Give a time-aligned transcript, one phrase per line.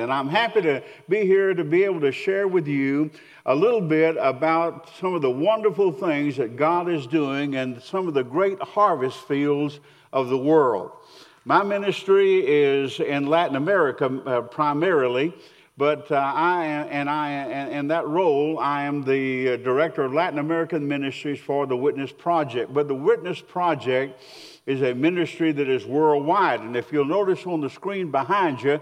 [0.00, 3.10] And I'm happy to be here to be able to share with you
[3.46, 8.08] a little bit about some of the wonderful things that God is doing and some
[8.08, 9.80] of the great harvest fields
[10.12, 10.92] of the world.
[11.44, 15.34] My ministry is in Latin America uh, primarily,
[15.76, 20.12] but uh, I and I and in that role I am the uh, director of
[20.12, 22.74] Latin American ministries for the Witness Project.
[22.74, 24.20] But the Witness Project
[24.66, 28.80] is a ministry that is worldwide, and if you'll notice on the screen behind you.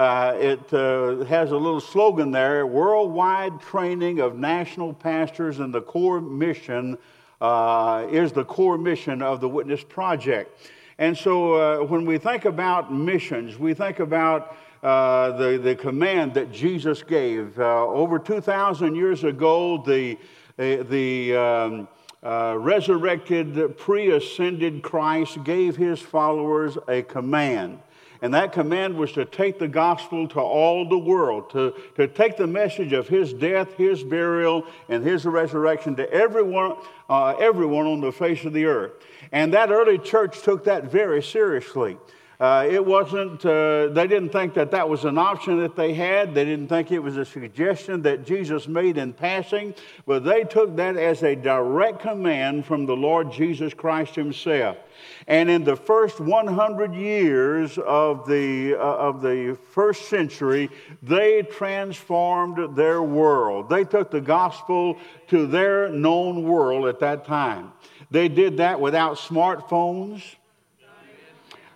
[0.00, 5.82] Uh, it uh, has a little slogan there worldwide training of national pastors and the
[5.82, 6.96] core mission
[7.42, 12.44] uh, is the core mission of the witness project and so uh, when we think
[12.44, 17.58] about missions, we think about uh, the, the command that Jesus gave.
[17.58, 20.18] Uh, over 2,000 years ago, the,
[20.58, 21.88] the um,
[22.22, 27.78] uh, resurrected, pre ascended Christ gave his followers a command.
[28.22, 32.36] And that command was to take the gospel to all the world, to, to take
[32.36, 36.76] the message of his death, his burial, and his resurrection to everyone,
[37.08, 38.92] uh, everyone on the face of the earth.
[39.32, 41.96] And that early church took that very seriously.
[42.40, 46.34] Uh, it wasn't, uh, they didn't think that that was an option that they had.
[46.34, 49.74] They didn't think it was a suggestion that Jesus made in passing,
[50.06, 54.78] but they took that as a direct command from the Lord Jesus Christ Himself.
[55.26, 60.70] And in the first 100 years of the, uh, of the first century,
[61.02, 63.68] they transformed their world.
[63.68, 64.96] They took the gospel
[65.28, 67.72] to their known world at that time.
[68.10, 70.22] They did that without smartphones.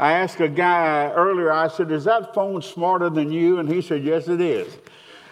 [0.05, 3.59] I asked a guy earlier, I said, Is that phone smarter than you?
[3.59, 4.77] And he said, Yes, it is.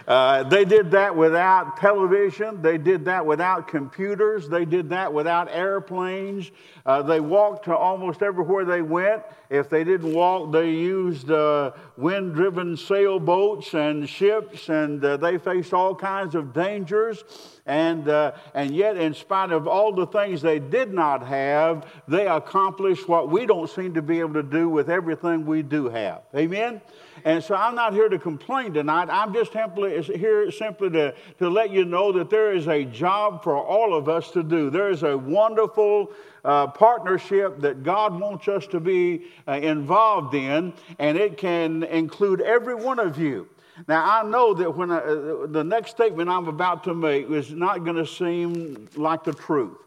[0.09, 2.63] Uh, they did that without television.
[2.63, 4.49] They did that without computers.
[4.49, 6.51] They did that without airplanes.
[6.87, 9.23] Uh, they walked to almost everywhere they went.
[9.51, 15.37] If they didn't walk, they used uh, wind driven sailboats and ships, and uh, they
[15.37, 17.25] faced all kinds of dangers.
[17.65, 22.27] And, uh, and yet, in spite of all the things they did not have, they
[22.27, 26.23] accomplished what we don't seem to be able to do with everything we do have.
[26.35, 26.81] Amen?
[27.25, 29.09] And so I'm not here to complain tonight.
[29.11, 33.45] I'm just simply, here simply to, to let you know that there is a job
[33.45, 34.69] for all of us to do.
[34.69, 36.11] There is a wonderful
[36.45, 42.41] uh, partnership that God wants us to be uh, involved in, and it can include
[42.41, 43.49] every one of you.
[43.89, 47.53] Now, I know that when I, uh, the next statement I'm about to make is
[47.53, 49.79] not going to seem like the truth,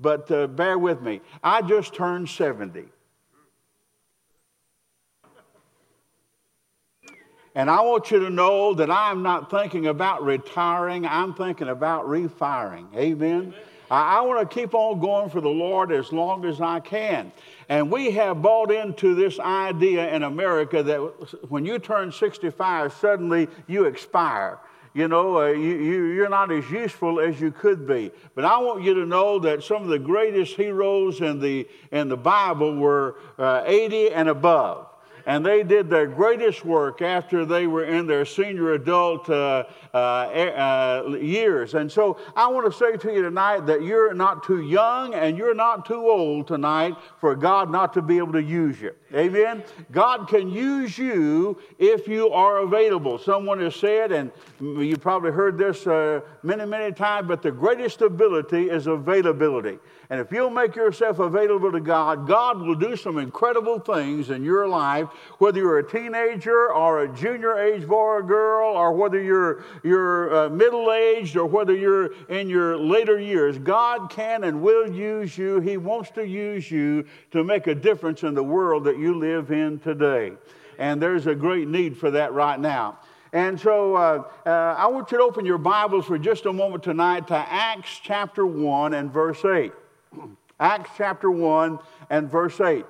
[0.00, 1.20] but uh, bear with me.
[1.42, 2.84] I just turned 70.
[7.56, 12.08] And I want you to know that I'm not thinking about retiring, I'm thinking about
[12.08, 12.88] refiring.
[12.96, 13.54] Amen.
[13.94, 17.32] I, I want to keep on going for the Lord as long as I can.
[17.68, 20.98] And we have bought into this idea in America that
[21.48, 24.58] when you turn 65, suddenly you expire
[24.96, 28.12] you know, uh, you, you, are not as useful as you could be.
[28.36, 32.08] But I want you to know that some of the greatest heroes in the, in
[32.08, 34.86] the Bible were uh, 80 and above
[35.26, 39.96] and they did their greatest work after they were in their senior adult uh, uh,
[39.96, 41.74] uh, years.
[41.74, 45.36] And so I want to say to you tonight that you're not too young and
[45.38, 48.94] you're not too old tonight for God not to be able to use you.
[49.14, 49.62] Amen?
[49.92, 53.16] God can use you if you are available.
[53.18, 58.02] Someone has said, and you probably heard this uh, many, many times, but the greatest
[58.02, 59.78] ability is availability.
[60.10, 64.44] And if you'll make yourself available to God, God will do some incredible things in
[64.44, 65.08] your life,
[65.38, 70.34] whether you're a teenager or a junior age boy or girl, or whether you're, you're
[70.34, 73.58] uh, middle aged or whether you're in your later years.
[73.58, 75.60] God can and will use you.
[75.60, 79.50] He wants to use you to make a difference in the world that you live
[79.50, 80.32] in today.
[80.78, 83.00] And there's a great need for that right now.
[83.34, 86.84] And so uh, uh, I want you to open your Bibles for just a moment
[86.84, 89.72] tonight to Acts chapter 1 and verse 8.
[90.60, 91.78] Acts chapter 1
[92.10, 92.86] and verse 8.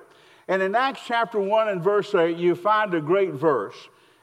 [0.47, 3.75] And in Acts chapter 1 and verse 8, you find a great verse.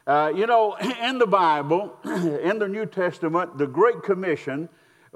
[0.06, 4.68] Uh, you know, in the Bible, in the New Testament, the Great Commission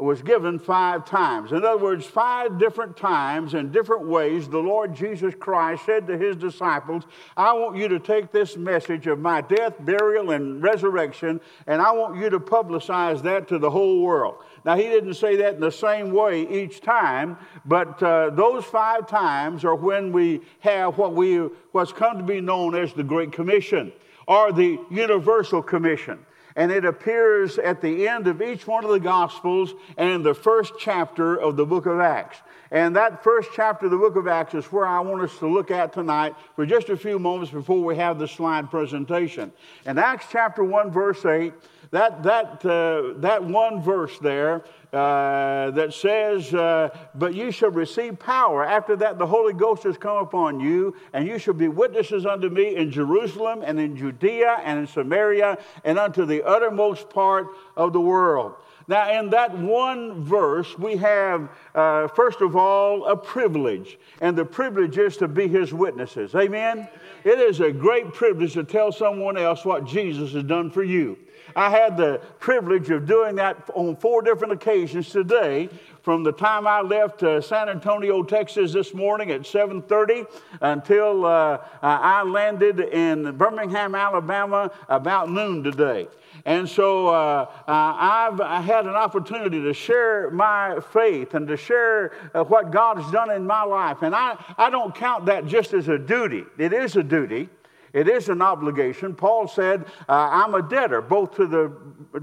[0.04, 1.52] was given five times.
[1.52, 6.18] In other words, five different times in different ways, the Lord Jesus Christ said to
[6.18, 7.04] his disciples,
[7.34, 11.92] I want you to take this message of my death, burial, and resurrection, and I
[11.92, 14.36] want you to publicize that to the whole world.
[14.66, 19.08] Now, he didn't say that in the same way each time, but uh, those five
[19.08, 21.36] times are when we have what we,
[21.72, 23.94] what's come to be known as the Great Commission
[24.28, 26.18] or the Universal Commission.
[26.56, 30.72] And it appears at the end of each one of the Gospels and the first
[30.78, 32.38] chapter of the book of Acts.
[32.70, 35.46] And that first chapter of the book of Acts is where I want us to
[35.46, 39.52] look at tonight for just a few moments before we have the slide presentation.
[39.84, 41.52] In Acts chapter 1, verse 8,
[41.92, 48.18] that, that, uh, that one verse there uh, that says, uh, But you shall receive
[48.18, 48.64] power.
[48.64, 52.48] After that, the Holy Ghost has come upon you, and you shall be witnesses unto
[52.48, 57.92] me in Jerusalem and in Judea and in Samaria and unto the uttermost part of
[57.92, 58.54] the world.
[58.88, 64.44] Now, in that one verse, we have, uh, first of all, a privilege, and the
[64.44, 66.34] privilege is to be his witnesses.
[66.34, 66.78] Amen?
[66.78, 66.88] Amen?
[67.24, 71.18] It is a great privilege to tell someone else what Jesus has done for you.
[71.54, 75.68] I had the privilege of doing that on four different occasions today
[76.06, 80.24] from the time I left uh, San Antonio, Texas this morning at 7:30
[80.60, 86.06] until uh, I landed in Birmingham, Alabama about noon today.
[86.44, 92.44] And so uh, I've had an opportunity to share my faith and to share uh,
[92.44, 94.02] what God has done in my life.
[94.02, 97.48] And I, I don't count that just as a duty, it is a duty.
[97.96, 99.14] It is an obligation.
[99.14, 101.72] Paul said, uh, I'm a debtor, both to the,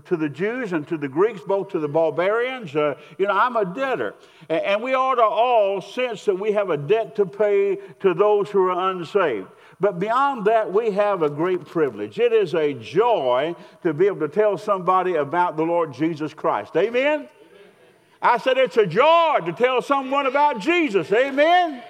[0.06, 2.76] to the Jews and to the Greeks, both to the barbarians.
[2.76, 4.14] Uh, you know, I'm a debtor.
[4.50, 8.14] And, and we ought to all sense that we have a debt to pay to
[8.14, 9.48] those who are unsaved.
[9.80, 12.20] But beyond that, we have a great privilege.
[12.20, 16.78] It is a joy to be able to tell somebody about the Lord Jesus Christ.
[16.78, 17.28] Amen?
[18.22, 21.12] I said it's a joy to tell someone about Jesus.
[21.12, 21.82] Amen?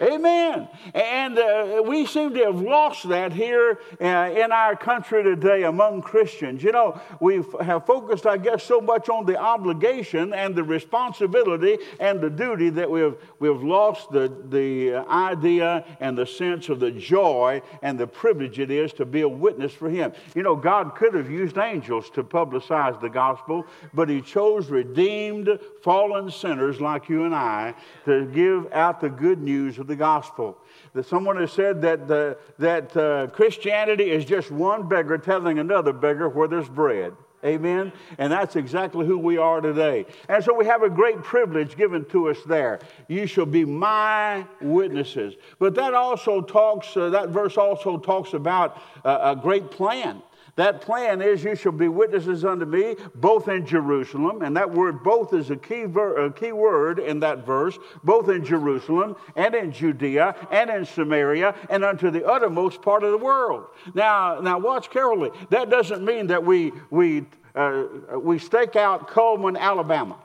[0.00, 0.68] Amen.
[0.92, 6.02] And uh, we seem to have lost that here uh, in our country today among
[6.02, 6.62] Christians.
[6.62, 11.78] You know, we have focused, I guess, so much on the obligation and the responsibility
[12.00, 16.90] and the duty that we've, we've lost the, the idea and the sense of the
[16.90, 20.12] joy and the privilege it is to be a witness for Him.
[20.34, 25.58] You know, God could have used angels to publicize the gospel, but He chose redeemed,
[25.82, 27.74] fallen sinners like you and I
[28.06, 30.58] to give out the good news the gospel.
[30.94, 35.92] That someone has said that, the, that uh, Christianity is just one beggar telling another
[35.92, 37.14] beggar where there's bread.
[37.44, 37.92] Amen?
[38.16, 40.06] And that's exactly who we are today.
[40.30, 42.80] And so we have a great privilege given to us there.
[43.06, 45.34] You shall be my witnesses.
[45.58, 50.22] But that also talks, uh, that verse also talks about uh, a great plan.
[50.56, 55.02] That plan is, You shall be witnesses unto me, both in Jerusalem, and that word
[55.02, 59.54] both is a key, ver- a key word in that verse, both in Jerusalem and
[59.54, 63.66] in Judea and in Samaria and unto the uttermost part of the world.
[63.94, 65.30] Now, now watch carefully.
[65.50, 67.26] That doesn't mean that we, we,
[67.56, 67.84] uh,
[68.16, 70.18] we stake out Cullman, Alabama.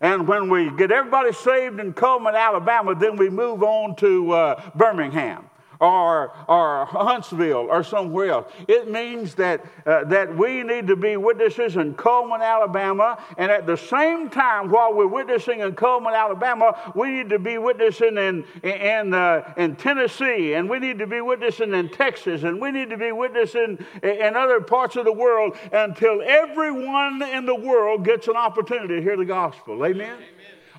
[0.00, 4.70] And when we get everybody saved in Cullman, Alabama, then we move on to uh,
[4.74, 5.49] Birmingham
[5.80, 8.52] or, or Huntsville or somewhere else.
[8.68, 13.66] It means that, uh, that we need to be witnesses in Cullman, Alabama, and at
[13.66, 18.44] the same time, while we're witnessing in Cullman, Alabama, we need to be witnessing in,
[18.62, 22.90] in, uh, in Tennessee, and we need to be witnessing in Texas, and we need
[22.90, 28.28] to be witnessing in other parts of the world until everyone in the world gets
[28.28, 29.84] an opportunity to hear the gospel.
[29.84, 30.12] Amen?
[30.12, 30.26] Amen.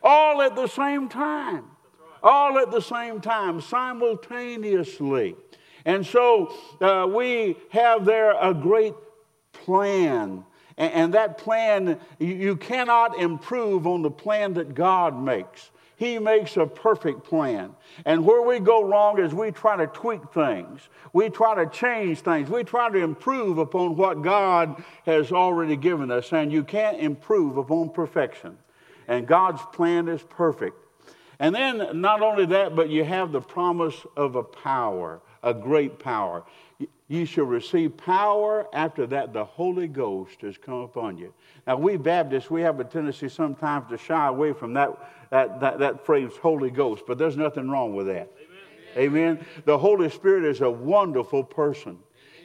[0.03, 1.70] All at the same time
[2.23, 5.35] all at the same time, simultaneously.
[5.85, 8.93] And so uh, we have there a great
[9.53, 10.45] plan.
[10.77, 15.71] And, and that plan, you, you cannot improve on the plan that God makes.
[16.01, 17.75] He makes a perfect plan.
[18.05, 20.89] And where we go wrong is we try to tweak things.
[21.13, 22.49] We try to change things.
[22.49, 26.33] We try to improve upon what God has already given us.
[26.33, 28.57] And you can't improve upon perfection.
[29.07, 30.75] And God's plan is perfect.
[31.41, 35.97] And then not only that, but you have the promise of a power, a great
[35.97, 36.43] power.
[37.07, 41.33] You shall receive power after that the Holy Ghost has come upon you.
[41.65, 44.91] Now, we Baptists, we have a tendency sometimes to shy away from that,
[45.31, 48.31] that, that, that phrase, Holy Ghost, but there's nothing wrong with that.
[48.95, 49.35] Amen.
[49.35, 49.45] Amen.
[49.65, 51.97] The Holy Spirit is a wonderful person.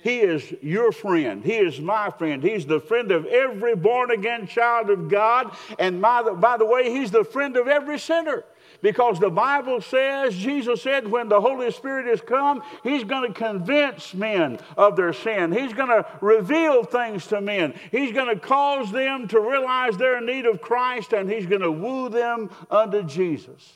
[0.02, 1.44] He is your friend.
[1.44, 2.42] He is my friend.
[2.42, 5.54] He's the friend of every born again child of God.
[5.78, 8.44] And by the, by the way, He's the friend of every sinner.
[8.86, 13.36] Because the Bible says, Jesus said, when the Holy Spirit has come, He's going to
[13.36, 15.50] convince men of their sin.
[15.50, 17.74] He's going to reveal things to men.
[17.90, 21.72] He's going to cause them to realize their need of Christ, and He's going to
[21.72, 23.72] woo them unto Jesus.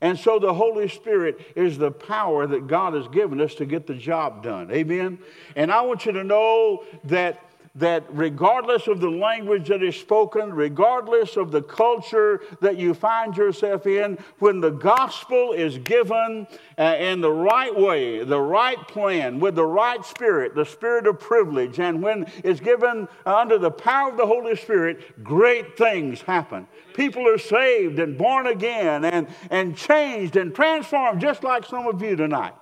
[0.00, 3.88] And so the Holy Spirit is the power that God has given us to get
[3.88, 4.70] the job done.
[4.70, 5.18] Amen?
[5.56, 10.52] And I want you to know that that regardless of the language that is spoken,
[10.52, 16.96] regardless of the culture that you find yourself in, when the gospel is given uh,
[16.98, 21.78] in the right way, the right plan, with the right spirit, the spirit of privilege,
[21.78, 26.66] and when it's given under the power of the Holy Spirit, great things happen.
[26.92, 32.02] People are saved and born again and, and changed and transformed, just like some of
[32.02, 32.52] you tonight.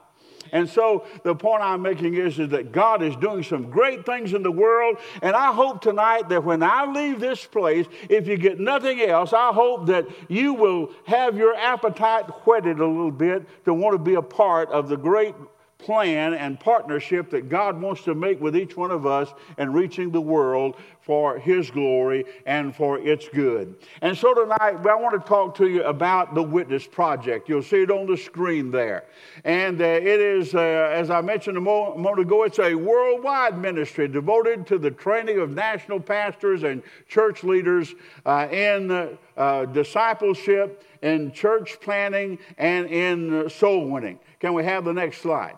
[0.53, 4.35] And so the point I'm making is, is that God is doing some great things
[4.35, 4.99] in the world.
[5.23, 9.33] And I hope tonight that when I leave this place, if you get nothing else,
[9.33, 13.99] I hope that you will have your appetite whetted a little bit to want to
[13.99, 15.35] be a part of the great
[15.83, 20.11] plan and partnership that God wants to make with each one of us in reaching
[20.11, 23.75] the world for His glory and for its good.
[24.01, 27.49] And so tonight, I want to talk to you about the Witness Project.
[27.49, 29.05] You'll see it on the screen there.
[29.45, 34.09] And uh, it is, uh, as I mentioned a moment ago, it's a worldwide ministry
[34.09, 37.95] devoted to the training of national pastors and church leaders
[38.25, 44.19] uh, in uh, uh, discipleship, in church planting, and in soul winning.
[44.39, 45.57] Can we have the next slide?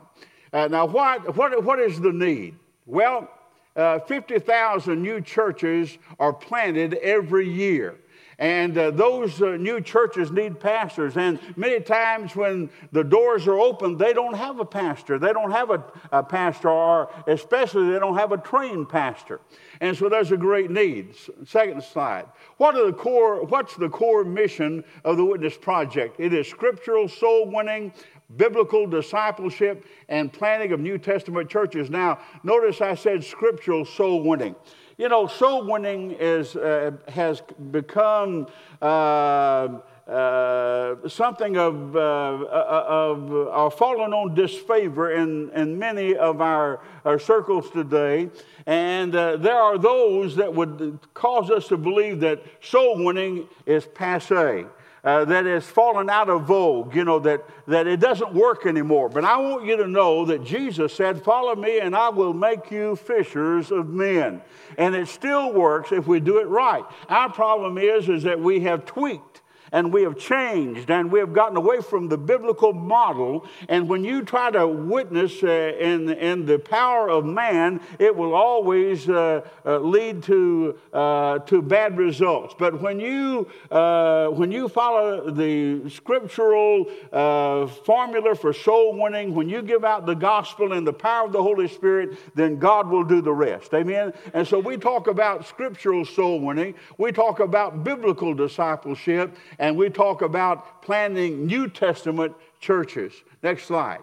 [0.53, 2.55] Uh, now, what, what, what is the need?
[2.87, 3.29] Well,
[3.75, 7.97] uh, 50,000 new churches are planted every year.
[8.39, 11.17] And uh, those uh, new churches need pastors.
[11.17, 15.19] And many times when the doors are open, they don't have a pastor.
[15.19, 19.41] They don't have a, a pastor, or especially they don't have a trained pastor.
[19.81, 21.15] And so there's a great need.
[21.47, 22.27] Second slide.
[22.57, 26.19] What are the core, what's the core mission of the Witness Project?
[26.19, 27.93] It is scriptural soul winning,
[28.37, 31.91] biblical discipleship and planting of New Testament churches.
[31.91, 34.55] Now, notice I said scriptural soul winning.
[34.99, 38.47] You know, soul winning is, uh, has become
[38.81, 46.41] uh, uh, something of, uh, uh, of uh, fallen on disfavor in, in many of
[46.41, 48.29] our, our circles today.
[48.67, 54.67] And there are those that would cause us to believe that soul winning is passe
[55.05, 59.09] uh, that has fallen out of vogue, you know, that, that it doesn't work anymore.
[59.09, 62.71] But I want you to know that Jesus said, Follow me and I will make
[62.71, 64.43] you fishers of men.
[64.79, 66.85] And it still works if we do it right.
[67.09, 69.32] Our problem is, is that we have tweaked
[69.73, 73.47] and we have changed and we have gotten away from the biblical model.
[73.69, 75.47] And when you try to witness uh,
[75.79, 81.63] in, in the power of man, it will always uh, uh, lead to, uh, to
[81.63, 82.55] bad results.
[82.59, 89.49] But when you, uh, when you follow the scriptural uh, formula for soul winning, when
[89.49, 93.05] you give out the gospel and the power of the Holy Spirit, then God will
[93.05, 93.73] do the rest.
[93.75, 94.13] Amen?
[94.35, 99.89] And so we talk about scriptural soul winning, we talk about biblical discipleship, and we
[99.89, 103.13] talk about planting New Testament churches.
[103.45, 104.01] Next slide.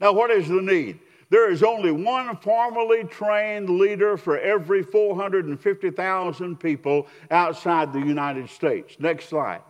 [0.00, 0.98] Now, what is the need?
[1.28, 8.96] There is only one formally trained leader for every 450,000 people outside the United States.
[8.98, 9.60] Next slide.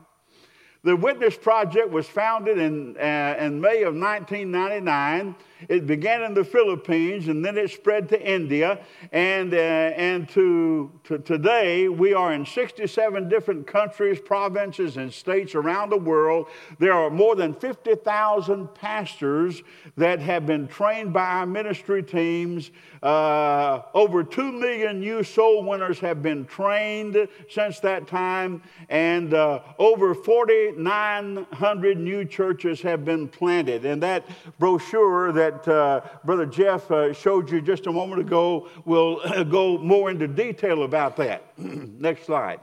[0.85, 5.35] The Witness Project was founded in, uh, in May of 1999
[5.69, 8.79] it began in the Philippines and then it spread to India.
[9.13, 15.55] And, uh, and to, to today, we are in 67 different countries, provinces, and states
[15.55, 16.47] around the world.
[16.79, 19.63] There are more than 50,000 pastors
[19.97, 22.71] that have been trained by our ministry teams.
[23.05, 28.63] Uh, over 2 million new soul winners have been trained since that time.
[28.89, 33.85] And uh, over 4,900 new churches have been planted.
[33.85, 34.25] And that
[34.59, 40.11] brochure that uh, Brother Jeff uh, showed you just a moment ago will go more
[40.11, 41.53] into detail about that.
[41.59, 42.61] Next slide.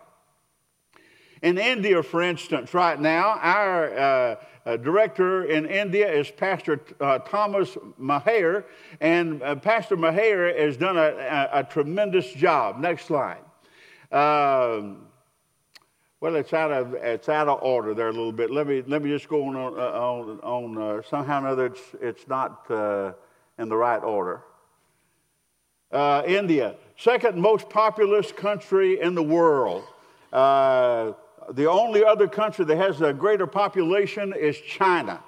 [1.43, 7.77] In India, for instance, right now, our uh, director in India is Pastor uh, Thomas
[7.97, 8.65] Maher,
[8.99, 12.79] and uh, Pastor Maher has done a, a, a, tremendous job.
[12.79, 13.41] Next slide.
[14.11, 15.07] Um,
[16.19, 18.51] well, it's out of it's out of order there a little bit.
[18.51, 21.65] Let me let me just go on uh, on, on uh, somehow or another.
[21.67, 22.65] It's it's not
[23.57, 24.43] in the right order.
[25.91, 29.83] India, second most populous country in the world.
[30.31, 31.13] Uh,
[31.51, 35.21] the only other country that has a greater population is China.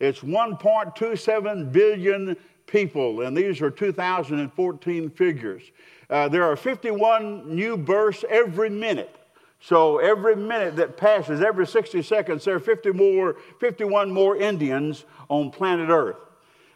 [0.00, 2.36] It's 1.27 billion
[2.66, 5.62] people, and these are 2014 figures.
[6.08, 9.14] Uh, there are 51 new births every minute.
[9.60, 15.04] So every minute that passes, every 60 seconds, there are 50 more, 51 more Indians
[15.28, 16.16] on planet Earth.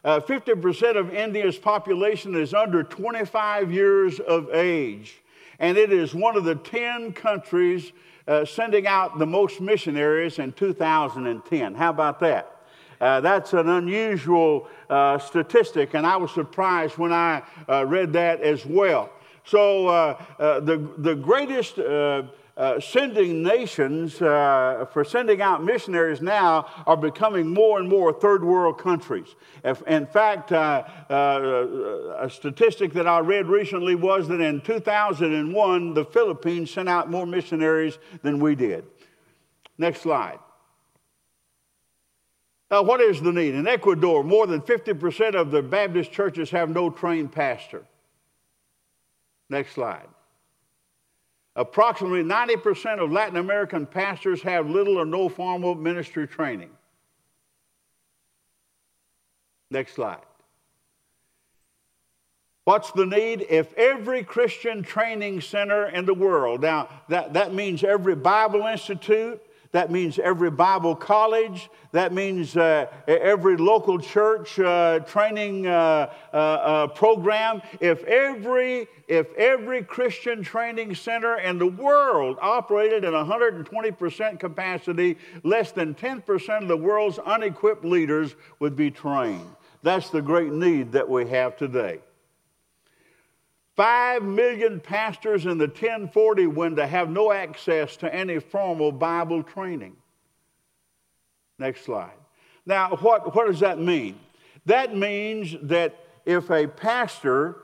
[0.05, 5.23] Uh, 50% of India's population is under 25 years of age,
[5.61, 7.93] and it is one of the 10 countries
[8.27, 11.75] uh, sending out the most missionaries in 2010.
[11.75, 12.57] How about that?
[13.01, 18.41] Uh, that's an unusual uh, statistic, and I was surprised when I uh, read that
[18.41, 19.11] as well.
[19.45, 21.77] So, uh, the, the greatest
[22.57, 28.45] uh, sending nations uh, for sending out missionaries now are becoming more and more third
[28.45, 29.35] world countries.
[29.65, 35.95] If, in fact, uh, uh, a statistic that I read recently was that in 2001,
[35.95, 38.85] the Philippines sent out more missionaries than we did.
[39.79, 40.39] Next slide.
[42.71, 43.55] Now, what is the need?
[43.55, 47.85] In Ecuador, more than 50% of the Baptist churches have no trained pastor.
[49.49, 50.09] Next slide.
[51.55, 56.71] Approximately 90% of Latin American pastors have little or no formal ministry training.
[59.71, 60.23] Next slide.
[62.65, 63.47] What's the need?
[63.51, 69.43] If every Christian training center in the world, now that, that means every Bible Institute,
[69.73, 71.71] that means every Bible college.
[71.93, 77.63] That means uh, every local church uh, training uh, uh, uh, program.
[77.81, 85.73] If every, if every Christian training center in the world operated at 120% capacity, less
[85.73, 89.57] than 10% of the world's unequipped leaders would be trained.
[89.83, 92.01] That's the great need that we have today.
[93.83, 99.97] Five million pastors in the 1040 window have no access to any formal Bible training.
[101.59, 102.15] Next slide.
[102.65, 104.21] Now, what, what does that mean?
[104.67, 107.57] That means that if a pastor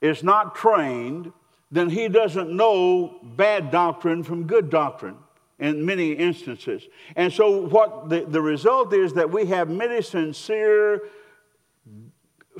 [0.00, 1.30] is not trained,
[1.70, 5.18] then he doesn't know bad doctrine from good doctrine
[5.58, 6.84] in many instances.
[7.16, 11.02] And so, what the, the result is that we have many sincere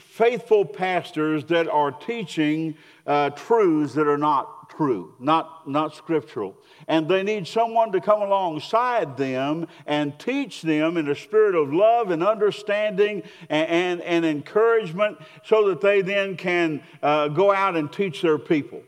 [0.00, 2.76] faithful pastors that are teaching
[3.06, 6.56] uh, truths that are not true, not, not scriptural.
[6.88, 11.72] And they need someone to come alongside them and teach them in a spirit of
[11.72, 17.76] love and understanding and, and, and encouragement so that they then can uh, go out
[17.76, 18.82] and teach their people.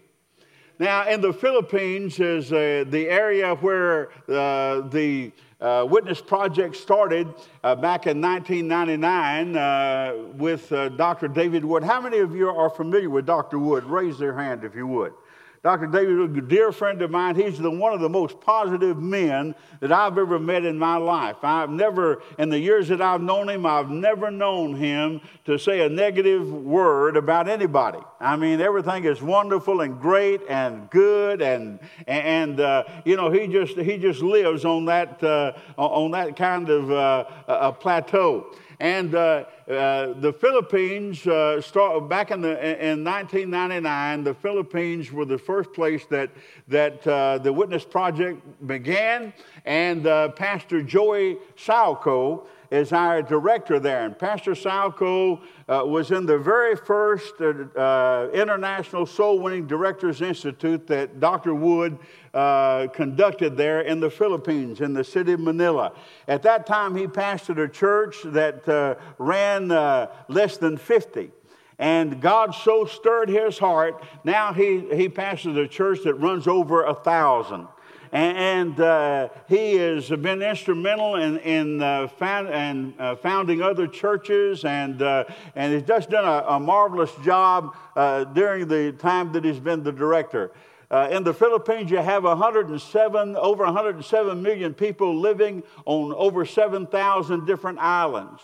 [0.78, 7.32] Now, in the Philippines is uh, the area where uh, the uh, Witness Project started
[7.62, 11.28] uh, back in 1999 uh, with uh, Dr.
[11.28, 11.84] David Wood.
[11.84, 13.60] How many of you are familiar with Dr.
[13.60, 13.84] Wood?
[13.84, 15.14] Raise their hand if you would.
[15.62, 15.86] Dr.
[15.86, 17.36] David a dear friend of mine.
[17.36, 21.36] He's the, one of the most positive men that I've ever met in my life.
[21.44, 25.86] I've never, in the years that I've known him, I've never known him to say
[25.86, 28.00] a negative word about anybody.
[28.18, 31.78] I mean, everything is wonderful and great and good, and
[32.08, 36.70] and uh, you know, he just he just lives on that uh, on that kind
[36.70, 38.52] of uh, plateau.
[38.82, 42.50] And uh, uh, the Philippines, uh, start, back in, the,
[42.84, 46.30] in 1999, the Philippines were the first place that,
[46.66, 49.32] that uh, the Witness Project began.
[49.66, 54.06] And uh, Pastor Joey Salco is our director there.
[54.06, 60.22] And Pastor Salco uh, was in the very first uh, uh, International Soul Winning Directors
[60.22, 61.54] Institute that Dr.
[61.54, 61.98] Wood
[62.32, 65.92] uh, conducted there in the Philippines, in the city of Manila.
[66.26, 71.30] At that time, he pastored a church that uh, ran uh, less than 50.
[71.78, 76.84] And God so stirred his heart, now he, he pastors a church that runs over
[76.84, 77.68] a thousand
[78.12, 84.66] and uh, he has been instrumental in, in uh, found, and, uh, founding other churches
[84.66, 85.24] and, uh,
[85.56, 89.82] and he's just done a, a marvelous job uh, during the time that he's been
[89.82, 90.52] the director.
[90.90, 97.46] Uh, in the Philippines, you have 107, over 107 million people living on over 7,000
[97.46, 98.42] different islands.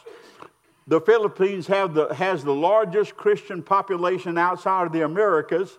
[0.87, 5.76] The Philippines the, has the largest Christian population outside of the Americas,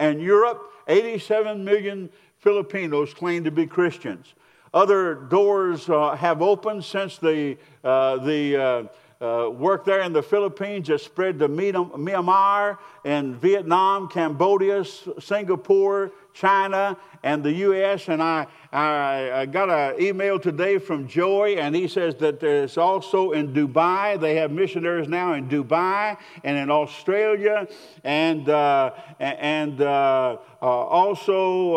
[0.00, 4.34] and Europe, 87 million Filipinos claim to be Christians.
[4.72, 8.88] Other doors uh, have opened since the, uh, the
[9.20, 16.12] uh, uh, work there in the Philippines has spread to Myanmar and Vietnam, Cambodia, Singapore,
[16.32, 18.08] China, and the U.S.
[18.08, 22.78] And I, I, I got an email today from Joey, and he says that there's
[22.78, 24.18] also in Dubai.
[24.18, 27.68] They have missionaries now in Dubai and in Australia,
[28.04, 31.74] and uh, and uh, uh also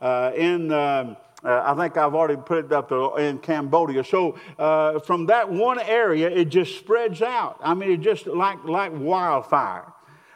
[0.00, 0.72] uh, in.
[0.72, 4.04] Um, uh, I think I've already put it up in Cambodia.
[4.04, 7.58] So uh, from that one area, it just spreads out.
[7.60, 9.92] I mean, it just like, like wildfire.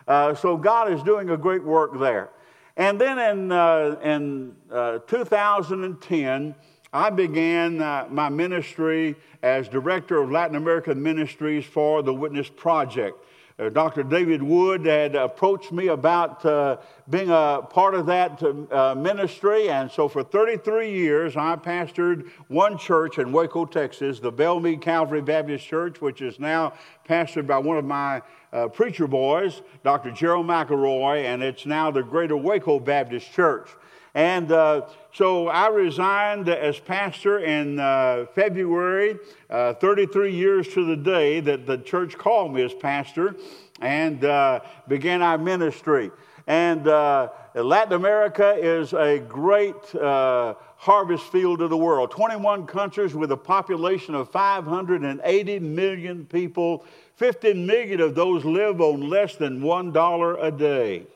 [0.09, 2.31] Uh, so God is doing a great work there.
[2.77, 6.55] And then in, uh, in uh, 2010,
[6.93, 13.19] I began uh, my ministry as director of Latin American ministries for the Witness Project.
[13.59, 14.03] Uh, Dr.
[14.03, 16.77] David Wood had approached me about uh,
[17.09, 19.71] being a part of that uh, ministry.
[19.71, 25.23] And so for 33 years, I pastored one church in Waco, Texas, the Bellmead Calvary
[25.23, 26.75] Baptist Church, which is now
[27.09, 28.21] pastored by one of my
[28.53, 30.11] uh, preacher boys, Dr.
[30.11, 33.71] Gerald McElroy, and it's now the Greater Waco Baptist Church.
[34.17, 39.19] And uh, so I resigned as pastor in uh, February,
[39.51, 43.37] uh, 33 years to the day that the church called me as pastor,
[43.83, 46.11] and uh, began our ministry.
[46.47, 52.11] And uh, Latin America is a great uh, harvest field of the world.
[52.11, 56.87] 21 countries with a population of 580 million people.
[57.17, 61.07] 15 million of those live on less than $1 a day.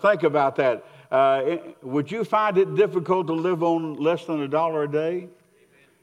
[0.00, 0.84] think about that.
[1.10, 5.08] Uh, would you find it difficult to live on less than a dollar a day?
[5.08, 5.28] Amen.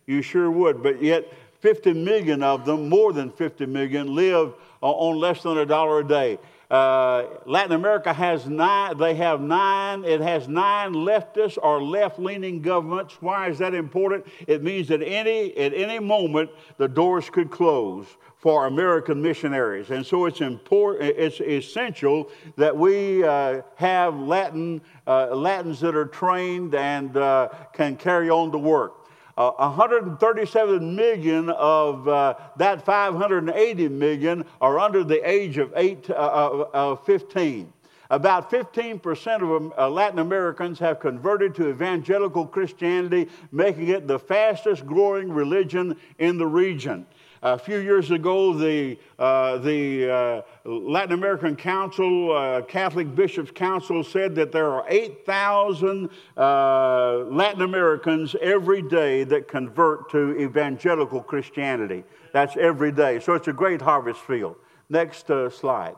[0.06, 0.82] You sure would.
[0.82, 5.66] But yet, 50 million of them, more than 50 million, live on less than a
[5.66, 6.38] dollar a day.
[6.70, 12.62] Uh, Latin America has nine, they have nine, it has nine leftist or left leaning
[12.62, 13.16] governments.
[13.20, 14.26] Why is that important?
[14.48, 18.08] It means that any, at any moment the doors could close
[18.44, 19.90] for American missionaries.
[19.90, 26.08] And so it's important, it's essential that we uh, have Latin, uh, Latins that are
[26.08, 29.08] trained and uh, can carry on the work.
[29.38, 36.98] Uh, 137 million of uh, that 580 million are under the age of eight, uh,
[36.98, 37.72] 15.
[38.10, 44.86] About 15% of uh, Latin Americans have converted to evangelical Christianity, making it the fastest
[44.86, 47.08] growing religion in the region.
[47.46, 54.02] A few years ago, the, uh, the uh, Latin American Council, uh, Catholic Bishops' Council,
[54.02, 62.06] said that there are 8,000 uh, Latin Americans every day that convert to evangelical Christianity.
[62.32, 63.20] That's every day.
[63.20, 64.56] So it's a great harvest field.
[64.88, 65.96] Next uh, slide.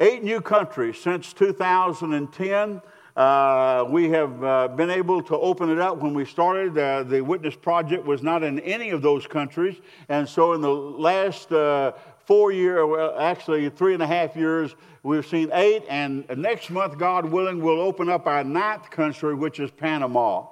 [0.00, 2.80] Eight new countries since 2010
[3.16, 5.98] uh, we have uh, been able to open it up.
[5.98, 9.76] When we started, uh, the Witness Project was not in any of those countries.
[10.08, 11.92] And so, in the last uh,
[12.24, 15.84] four years, well, actually three and a half years, we've seen eight.
[15.88, 20.46] And next month, God willing, we'll open up our ninth country, which is Panama.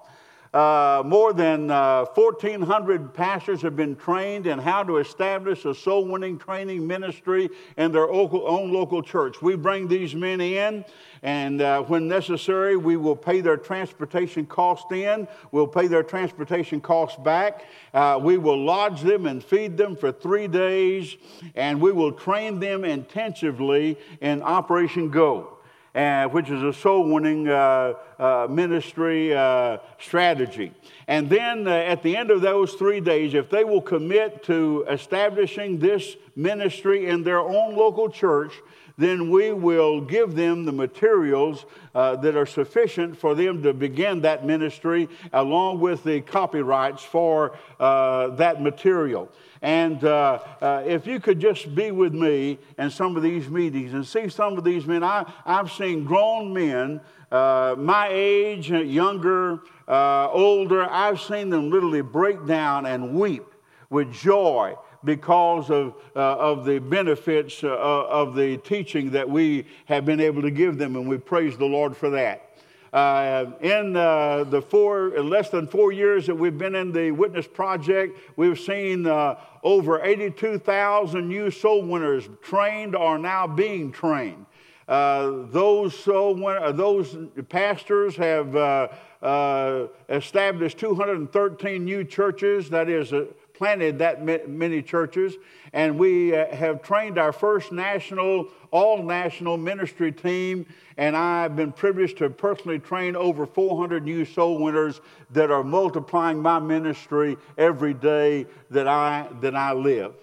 [0.52, 6.04] Uh, more than uh, 1,400 pastors have been trained in how to establish a soul
[6.04, 9.40] winning training ministry in their own local church.
[9.40, 10.84] We bring these men in,
[11.22, 16.80] and uh, when necessary, we will pay their transportation cost in, we'll pay their transportation
[16.80, 17.66] costs back.
[17.94, 21.16] Uh, we will lodge them and feed them for three days,
[21.54, 25.59] and we will train them intensively in Operation Go
[25.94, 30.72] uh, which is a soul winning uh, uh, ministry uh, strategy.
[31.08, 34.84] And then uh, at the end of those three days, if they will commit to
[34.88, 38.52] establishing this ministry in their own local church,
[38.98, 44.20] then we will give them the materials uh, that are sufficient for them to begin
[44.20, 49.30] that ministry, along with the copyrights for that material.
[49.62, 53.92] And uh, uh, if you could just be with me in some of these meetings
[53.92, 59.60] and see some of these men, I, I've seen grown men, uh, my age, younger,
[59.86, 63.44] uh, older, I've seen them literally break down and weep
[63.90, 70.04] with joy because of, uh, of the benefits uh, of the teaching that we have
[70.04, 72.49] been able to give them, and we praise the Lord for that.
[72.92, 77.46] Uh, in uh, the four, less than four years that we've been in the Witness
[77.46, 84.44] Project, we've seen uh, over 82,000 new soul winners trained or now being trained.
[84.88, 87.16] Uh, those soul win- those
[87.48, 88.88] pastors have uh,
[89.22, 92.68] uh, established 213 new churches.
[92.70, 93.12] That is
[93.60, 95.34] planted that many churches,
[95.74, 100.64] and we uh, have trained our first national, all national ministry team.
[100.96, 106.40] And I've been privileged to personally train over 400 new soul winners that are multiplying
[106.40, 110.14] my ministry every day that I, that I live.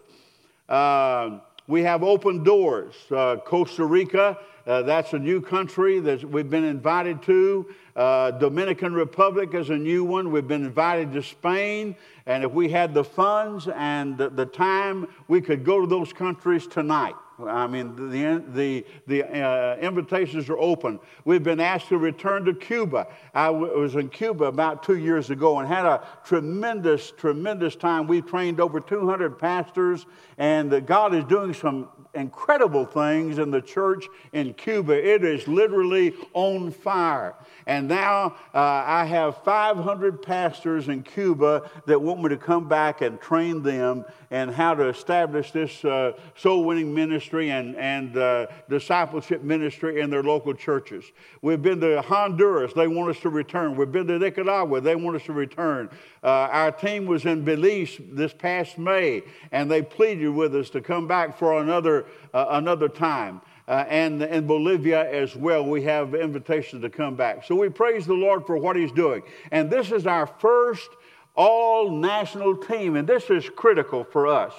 [0.67, 2.95] Uh, we have open doors.
[3.11, 7.67] Uh, Costa Rica, uh, that's a new country that we've been invited to.
[7.97, 10.31] Uh, Dominican Republic is a new one.
[10.31, 11.95] We've been invited to Spain.
[12.27, 16.13] And if we had the funds and the, the time, we could go to those
[16.13, 17.15] countries tonight.
[17.45, 20.99] I mean, the, the, the uh, invitations are open.
[21.23, 23.07] We've been asked to return to Cuba.
[23.33, 28.07] I w- was in Cuba about two years ago and had a tremendous, tremendous time.
[28.07, 30.07] We trained over 200 pastors,
[30.39, 34.93] and God is doing some incredible things in the church in Cuba.
[34.93, 37.35] It is literally on fire.
[37.67, 43.01] And now uh, I have 500 pastors in Cuba that want me to come back
[43.01, 48.47] and train them and how to establish this uh, soul winning ministry and, and uh,
[48.69, 51.05] discipleship ministry in their local churches.
[51.41, 53.75] We've been to Honduras, they want us to return.
[53.75, 55.89] We've been to Nicaragua, they want us to return.
[56.23, 60.81] Uh, our team was in Belize this past May, and they pleaded with us to
[60.81, 63.41] come back for another, uh, another time.
[63.67, 67.43] Uh, and in Bolivia as well, we have invitations to come back.
[67.43, 69.23] So we praise the Lord for what He's doing.
[69.51, 70.89] And this is our first
[71.35, 72.95] all national team.
[72.95, 74.53] And this is critical for us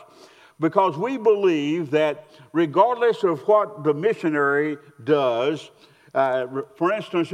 [0.61, 5.71] because we believe that regardless of what the missionary does,
[6.15, 7.33] uh, for instance,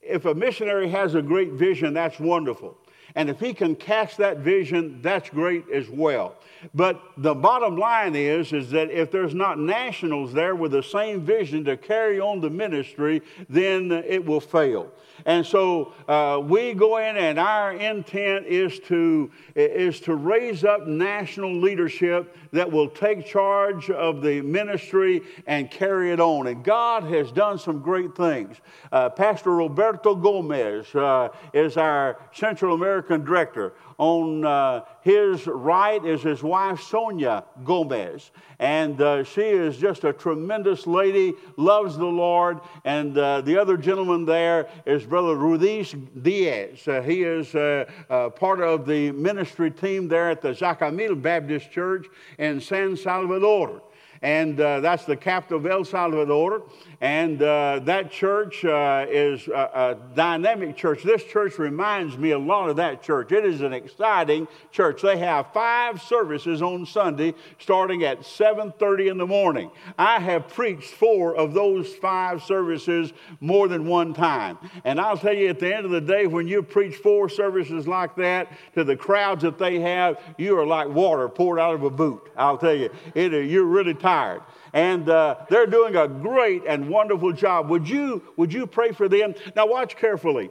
[0.00, 2.78] if a missionary has a great vision, that's wonderful.
[3.14, 6.34] And if he can catch that vision, that's great as well.
[6.74, 11.20] But the bottom line is, is that if there's not nationals there with the same
[11.20, 14.90] vision to carry on the ministry, then it will fail.
[15.26, 20.86] And so uh, we go in, and our intent is to, is to raise up
[20.86, 26.48] national leadership that will take charge of the ministry and carry it on.
[26.48, 28.56] And God has done some great things.
[28.90, 33.74] Uh, Pastor Roberto Gomez uh, is our Central American director.
[33.98, 38.32] On uh, his right is his wife, Sonia Gomez.
[38.58, 42.60] And uh, she is just a tremendous lady, loves the Lord.
[42.84, 46.88] And uh, the other gentleman there is Brother Ruiz Diaz.
[46.88, 51.70] Uh, he is uh, uh, part of the ministry team there at the Zacamil Baptist
[51.70, 52.06] Church
[52.38, 53.82] in San Salvador
[54.24, 56.62] and uh, that's the capital of El Salvador.
[57.04, 61.02] And uh, that church uh, is a, a, dynamic church.
[61.02, 63.30] This church reminds me a lot of that church.
[63.30, 65.02] It is an exciting church.
[65.02, 69.70] They have five services on Sunday, starting at 7:30 in the morning.
[69.98, 74.56] I have preached four of those five services more than one time.
[74.86, 77.86] And I'll tell you, at the end of the day, when you preach four services
[77.86, 81.82] like that to the crowds that they have, you are like water poured out of
[81.82, 82.30] a boot.
[82.34, 84.40] I'll tell you, it, you're really tired
[84.74, 87.70] and uh, they're doing a great and wonderful job.
[87.70, 89.34] Would you, would you pray for them?
[89.54, 90.50] Now, watch carefully.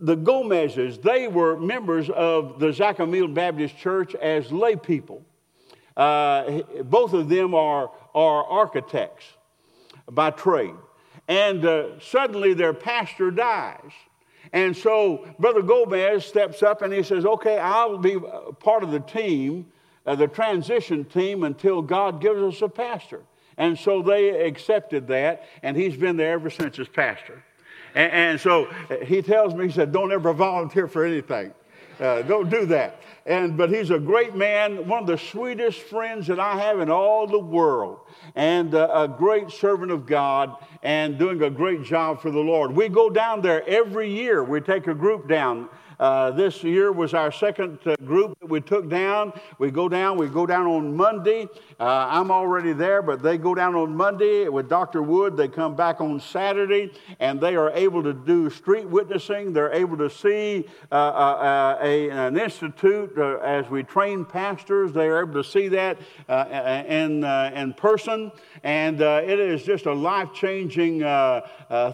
[0.00, 5.24] The Gomezes, they were members of the Zacamil Baptist Church as lay people.
[5.96, 9.24] Uh, both of them are, are architects
[10.10, 10.74] by trade.
[11.26, 13.92] And uh, suddenly their pastor dies.
[14.52, 18.18] And so Brother Gomez steps up and he says, Okay, I'll be
[18.58, 19.66] part of the team
[20.06, 23.22] uh, the transition team until God gives us a pastor.
[23.56, 27.44] And so they accepted that, and he's been there ever since as pastor.
[27.94, 31.52] And, and so uh, he tells me, he said, don't ever volunteer for anything.
[31.98, 33.02] Uh, don't do that.
[33.26, 36.90] And, but he's a great man, one of the sweetest friends that I have in
[36.90, 38.00] all the world,
[38.34, 42.72] and uh, a great servant of God, and doing a great job for the Lord.
[42.72, 44.42] We go down there every year.
[44.42, 45.68] We take a group down
[46.00, 49.38] uh, this year was our second uh, group that we took down.
[49.58, 51.46] We go down, we go down on Monday.
[51.78, 55.02] Uh, I'm already there, but they go down on Monday with Dr.
[55.02, 55.36] Wood.
[55.36, 59.52] They come back on Saturday, and they are able to do street witnessing.
[59.52, 64.94] They're able to see uh, uh, a, an institute as we train pastors.
[64.94, 65.98] They are able to see that
[66.88, 71.00] in, in person, and it is just a life changing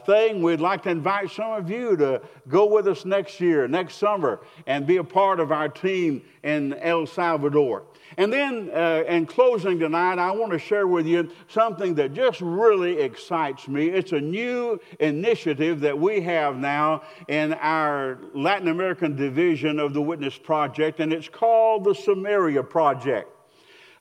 [0.07, 0.43] thing.
[0.43, 4.41] We'd like to invite some of you to go with us next year, next summer
[4.67, 7.85] and be a part of our team in El Salvador.
[8.19, 12.41] And then, uh, in closing tonight, I want to share with you something that just
[12.41, 13.89] really excites me.
[13.89, 20.01] It's a new initiative that we have now in our Latin American division of the
[20.01, 23.29] Witness Project, and it's called the Samaria Project.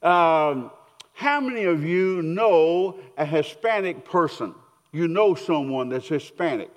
[0.04, 0.72] Um,
[1.16, 4.54] how many of you know a Hispanic person?
[4.92, 6.70] You know someone that's Hispanic?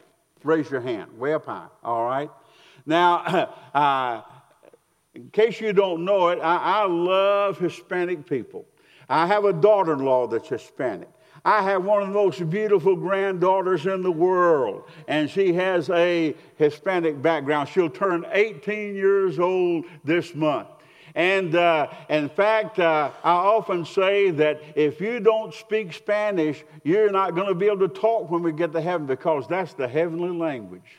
[0.44, 2.30] Raise your hand, way up high, all right?
[2.86, 4.22] Now, uh,
[5.12, 8.64] in case you don't know it, I, I love Hispanic people.
[9.08, 11.08] I have a daughter in law that's Hispanic.
[11.44, 16.36] I have one of the most beautiful granddaughters in the world, and she has a
[16.56, 17.68] Hispanic background.
[17.70, 20.68] She'll turn 18 years old this month.
[21.14, 27.10] And uh, in fact, uh, I often say that if you don't speak Spanish, you're
[27.10, 29.88] not going to be able to talk when we get to heaven because that's the
[29.88, 30.98] heavenly language.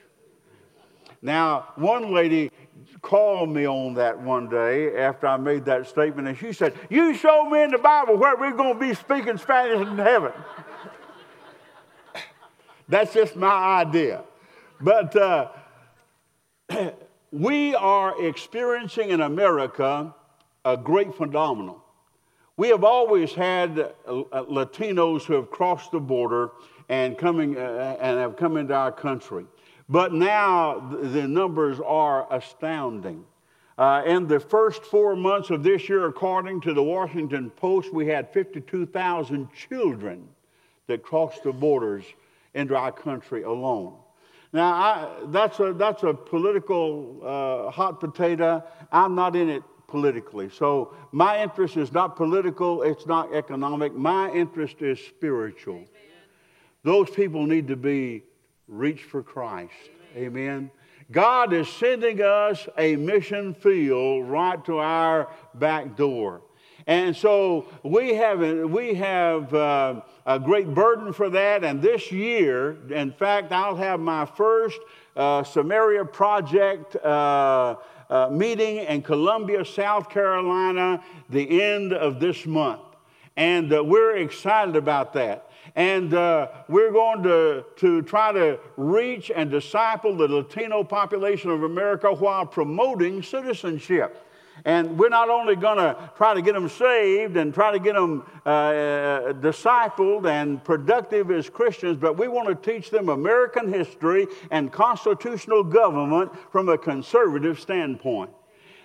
[1.22, 2.52] Now, one lady
[3.02, 7.14] called me on that one day after I made that statement, and she said, You
[7.14, 10.32] show me in the Bible where we're going to be speaking Spanish in heaven.
[12.88, 14.24] That's just my idea.
[14.82, 15.50] But uh,
[17.32, 20.14] we are experiencing in America
[20.66, 21.78] a great phenomenon.
[22.58, 26.52] We have always had uh, Latinos who have crossed the border
[26.90, 29.46] and coming uh, and have come into our country.
[29.88, 33.24] But now the numbers are astounding.
[33.78, 38.08] Uh, in the first four months of this year, according to the Washington Post, we
[38.08, 40.28] had 52,000 children
[40.88, 42.04] that crossed the borders
[42.54, 43.96] into our country alone.
[44.52, 48.64] Now, I, that's, a, that's a political uh, hot potato.
[48.92, 50.50] I'm not in it politically.
[50.50, 53.94] So my interest is not political, it's not economic.
[53.94, 55.76] My interest is spiritual.
[55.76, 55.88] Amen.
[56.84, 58.24] Those people need to be
[58.68, 59.74] reached for Christ.
[60.16, 60.28] Amen.
[60.28, 60.72] Amen.
[61.12, 66.42] God is sending us a mission field right to our back door.
[66.90, 71.64] And so we have, we have uh, a great burden for that.
[71.64, 74.80] And this year, in fact, I'll have my first
[75.16, 77.76] uh, Samaria project uh,
[78.10, 82.82] uh, meeting in Columbia, South Carolina, the end of this month.
[83.38, 85.52] And uh, we're excited about that.
[85.76, 91.62] And uh, we're going to, to try to reach and disciple the Latino population of
[91.62, 94.26] America while promoting citizenship.
[94.66, 97.96] And we're not only going to try to get them saved and try to get
[97.96, 103.72] them uh, uh, discipled and productive as Christians, but we want to teach them American
[103.72, 108.32] history and constitutional government from a conservative standpoint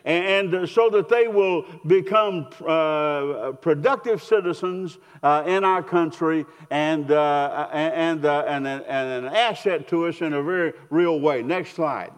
[0.04, 7.68] and so that they will become uh, productive citizens uh, in our country and, uh,
[7.72, 11.42] and, uh, and, and, an asset to us in a very real way.
[11.42, 12.12] Next slide.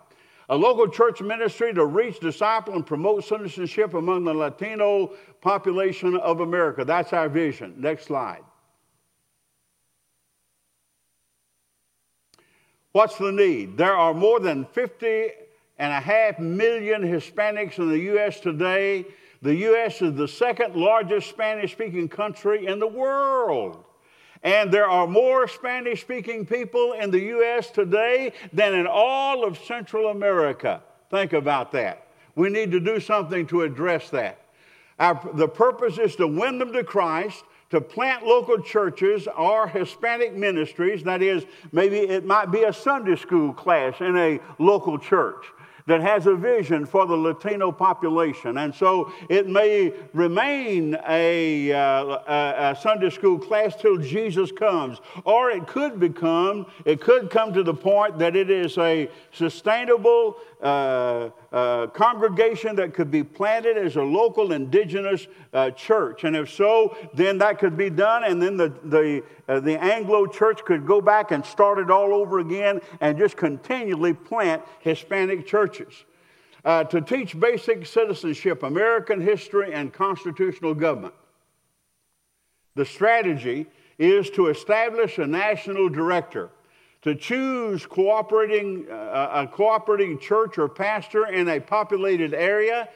[0.49, 6.41] A local church ministry to reach, disciple, and promote citizenship among the Latino population of
[6.41, 6.85] America.
[6.85, 7.75] That's our vision.
[7.79, 8.45] Next slide.
[12.93, 13.77] What's the need?
[13.77, 15.31] There are more than 50
[15.79, 18.41] and a half million Hispanics in the U.S.
[18.41, 19.05] today.
[19.43, 20.01] The U.S.
[20.01, 23.85] is the second largest Spanish speaking country in the world.
[24.42, 27.70] And there are more Spanish speaking people in the U.S.
[27.70, 30.83] today than in all of Central America.
[31.11, 32.07] Think about that.
[32.35, 34.40] We need to do something to address that.
[34.99, 40.35] Our, the purpose is to win them to Christ, to plant local churches or Hispanic
[40.35, 41.03] ministries.
[41.03, 45.46] That is, maybe it might be a Sunday school class in a local church
[45.87, 48.59] that has a vision for the Latino population.
[48.59, 55.51] And so it may remain a, uh, a, Sunday school class till Jesus comes, or
[55.51, 61.31] it could become, it could come to the point that it is a sustainable uh,
[61.53, 66.25] uh, congregation that could be planted as a local indigenous uh, church.
[66.25, 70.27] And if so, then that could be done, and then the, the, uh, the Anglo
[70.27, 75.46] church could go back and start it all over again and just continually plant Hispanic
[75.46, 75.76] churches.
[76.65, 81.15] Uh, to teach basic citizenship, American history, and constitutional government.
[82.75, 83.67] The strategy
[83.99, 86.51] is to establish a national director
[87.03, 92.89] to choose cooperating, uh, a cooperating church or pastor in a populated area,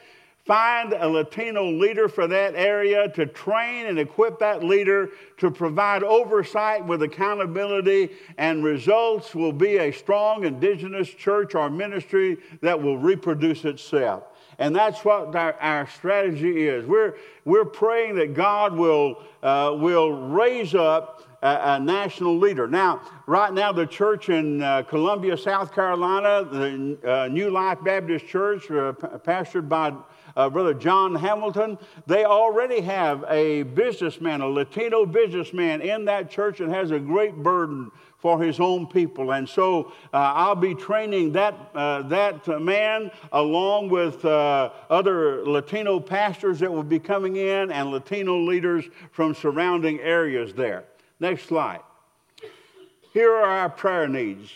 [0.45, 6.03] find a Latino leader for that area, to train and equip that leader to provide
[6.03, 12.97] oversight with accountability, and results will be a strong indigenous church or ministry that will
[12.97, 14.23] reproduce itself.
[14.57, 16.85] And that's what our, our strategy is.
[16.85, 22.67] We're, we're praying that God will, uh, will raise up a, a, national leader.
[22.67, 28.27] Now, right now, the church in uh, Columbia, South Carolina, the uh, New Life Baptist
[28.27, 29.93] Church, uh, pastored by
[30.35, 36.59] uh, Brother John Hamilton, they already have a businessman, a Latino businessman in that church
[36.59, 37.91] and has a great burden
[38.21, 39.33] for his own people.
[39.33, 45.99] And so uh, I'll be training that, uh, that man along with uh, other Latino
[45.99, 50.83] pastors that will be coming in and Latino leaders from surrounding areas there.
[51.19, 51.81] Next slide.
[53.11, 54.51] Here are our prayer needs.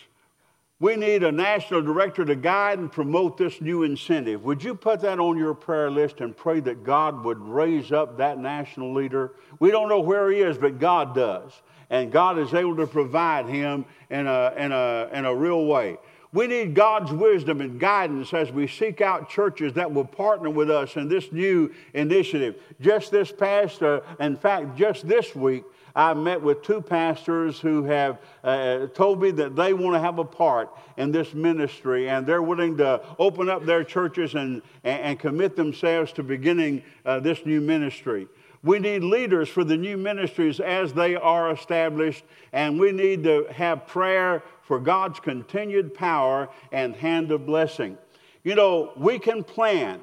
[0.82, 4.44] We need a national director to guide and promote this new incentive.
[4.44, 8.18] Would you put that on your prayer list and pray that God would raise up
[8.18, 9.32] that national leader?
[9.60, 11.54] We don't know where he is, but God does.
[11.90, 15.98] And God is able to provide him in a, in a, in a real way.
[16.34, 20.70] We need God's wisdom and guidance as we seek out churches that will partner with
[20.70, 22.62] us in this new initiative.
[22.82, 25.64] Just this past, uh, in fact, just this week,
[25.96, 30.20] I met with two pastors who have uh, told me that they want to have
[30.20, 35.02] a part in this ministry and they're willing to open up their churches and, and,
[35.02, 38.28] and commit themselves to beginning uh, this new ministry.
[38.62, 43.46] We need leaders for the new ministries as they are established, and we need to
[43.52, 47.96] have prayer for God's continued power and hand of blessing.
[48.44, 50.02] You know, we can plan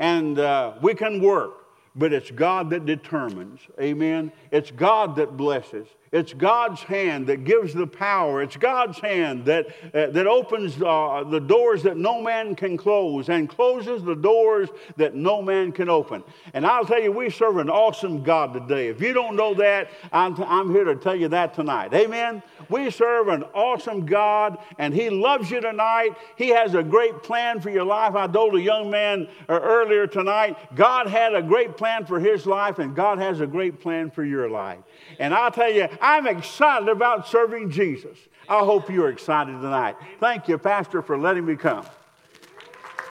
[0.00, 1.59] and uh, we can work,
[1.94, 3.60] but it's God that determines.
[3.80, 4.32] Amen.
[4.50, 5.86] It's God that blesses.
[6.12, 8.42] It's God's hand that gives the power.
[8.42, 13.28] It's God's hand that, uh, that opens uh, the doors that no man can close
[13.28, 16.24] and closes the doors that no man can open.
[16.52, 18.88] And I'll tell you, we serve an awesome God today.
[18.88, 21.94] If you don't know that, I'm, I'm here to tell you that tonight.
[21.94, 22.42] Amen?
[22.68, 26.16] We serve an awesome God, and He loves you tonight.
[26.34, 28.16] He has a great plan for your life.
[28.16, 32.46] I told a young man uh, earlier tonight, God had a great plan for his
[32.46, 34.78] life, and God has a great plan for your life.
[35.20, 38.16] And I'll tell you, I'm excited about serving Jesus.
[38.48, 39.96] I hope you're excited tonight.
[40.18, 41.86] Thank you, Pastor, for letting me come.